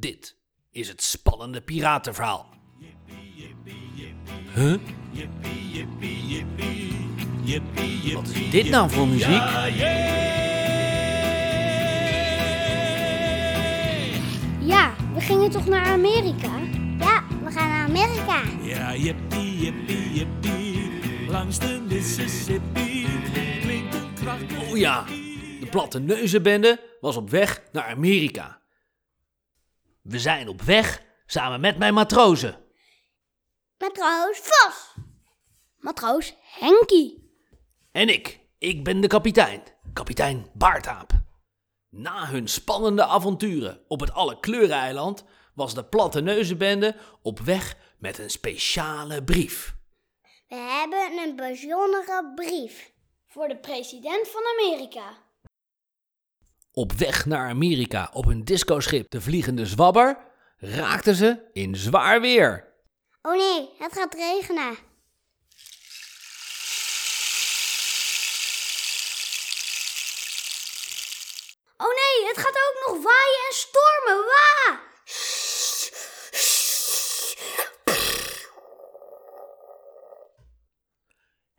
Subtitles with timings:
[0.00, 0.36] Dit
[0.70, 2.48] is het spannende piratenverhaal.
[4.54, 4.76] Huh?
[8.14, 9.42] Wat is dit nou voor muziek?
[14.60, 16.58] Ja, we gingen toch naar Amerika?
[16.98, 18.42] Ja, we gaan naar Amerika.
[18.62, 20.90] Ja, jippie, jippie, jippie.
[21.28, 23.06] Langs de Mississippi
[23.62, 24.70] klinkt een kracht.
[24.70, 25.04] Oh ja,
[25.60, 28.59] de platte neuzenbende was op weg naar Amerika.
[30.02, 32.58] We zijn op weg samen met mijn matrozen.
[33.78, 34.94] Matroos Vos.
[35.78, 37.34] Matroos Henkie.
[37.92, 41.12] En ik, ik ben de kapitein, kapitein Baartaap.
[41.88, 48.30] Na hun spannende avonturen op het Allekleureneiland was de platte neuzenbende op weg met een
[48.30, 49.74] speciale brief.
[50.48, 52.92] We hebben een bijzondere brief.
[53.26, 55.29] Voor de president van Amerika.
[56.80, 60.18] Op weg naar Amerika op hun discoschip de Vliegende Zwabber
[60.58, 62.74] raakten ze in zwaar weer.
[63.22, 64.76] Oh nee, het gaat regenen.
[71.76, 74.24] Oh nee, het gaat ook nog waaien en stormen.
[74.26, 74.69] Waa!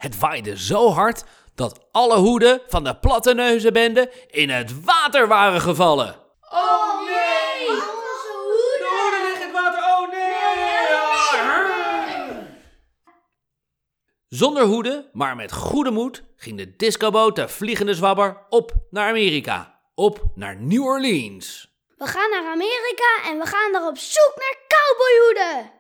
[0.02, 1.24] Het waaide zo hard
[1.56, 6.16] dat alle hoeden van de platte neuzenbende in het water waren gevallen.
[6.50, 7.68] Oh nee!
[7.68, 9.80] De hoeden liggen in het water.
[9.80, 10.30] Oh nee!
[14.28, 19.80] Zonder hoeden, maar met goede moed, ging de discoboot de Vliegende Zwabber op naar Amerika.
[19.96, 21.70] Op naar New Orleans.
[21.98, 25.72] We gaan naar Amerika en we gaan daar op zoek naar cowboyhoeden.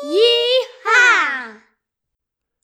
[0.00, 1.66] Yeeha!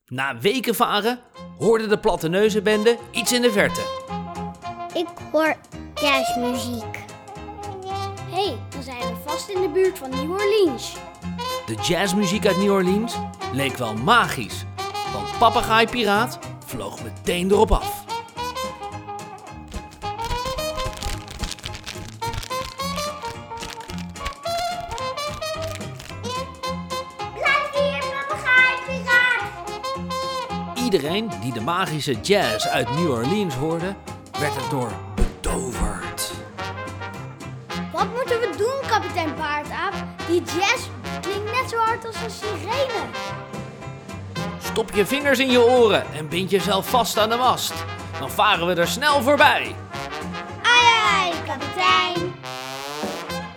[0.08, 1.20] Na weken varen
[1.58, 3.80] hoorde de platte neuzenbende iets in de verte.
[4.94, 5.56] Ik hoor
[5.94, 7.04] jazzmuziek.
[8.30, 10.96] Hé, hey, dan zijn we vast in de buurt van New Orleans.
[11.66, 13.14] De jazzmuziek uit New Orleans
[13.52, 14.64] leek wel magisch,
[15.12, 18.13] want Papegaai Piraat vloog meteen erop af.
[30.94, 33.94] Iedereen die de magische jazz uit New Orleans hoorde,
[34.38, 36.32] werd erdoor betoverd.
[37.92, 39.92] Wat moeten we doen, kapitein Paardaap?
[40.26, 40.86] Die jazz
[41.20, 43.06] klinkt net zo hard als een sirene.
[44.62, 47.74] Stop je vingers in je oren en bind jezelf vast aan de mast.
[48.18, 49.74] Dan varen we er snel voorbij.
[50.62, 52.34] Ai, ai, kapitein.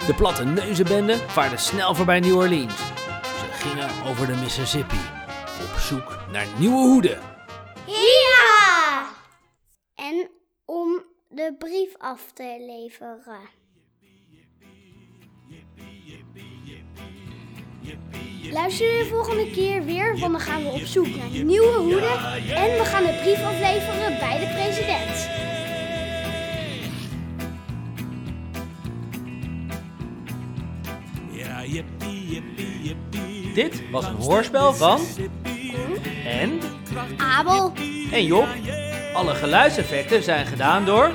[0.05, 2.77] De platte neuzenbende vaarde snel voorbij New Orleans.
[3.21, 5.16] Ze gingen over de Mississippi
[5.62, 7.19] op zoek naar nieuwe hoeden.
[7.85, 9.07] Ja!
[9.95, 10.29] En
[10.66, 13.40] om de brief af te leveren.
[18.51, 22.17] Luister je de volgende keer weer, want dan gaan we op zoek naar nieuwe hoeden.
[22.56, 24.26] En we gaan de brief afleveren bij
[33.53, 35.01] Dit was een hoorspel van
[36.25, 36.59] en
[37.17, 37.73] Abel,
[38.11, 38.47] en Job.
[39.13, 41.11] Alle geluidseffecten zijn gedaan door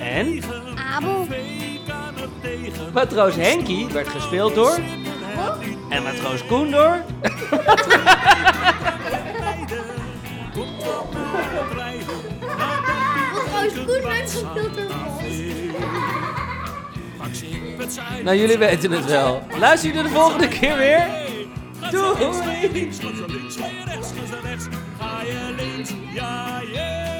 [0.00, 0.42] en
[0.94, 1.26] Abel,
[2.92, 4.78] matroos Henkie werd gespeeld door
[5.88, 6.96] en matroos Koen door
[12.58, 16.29] Matroos Koen werd gespeeld door.
[18.24, 19.42] Nou, jullie weten het wel.
[19.58, 21.06] Luister er de volgende keer weer?
[21.90, 22.90] Doei!
[24.98, 27.19] Ga je links, ja.